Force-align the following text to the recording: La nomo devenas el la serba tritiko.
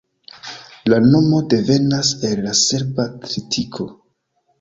La 0.93 0.97
nomo 1.09 1.41
devenas 1.53 2.09
el 2.29 2.41
la 2.45 2.55
serba 2.61 3.05
tritiko. 3.27 3.87